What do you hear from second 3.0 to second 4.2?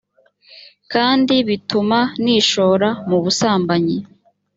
mu busambanyi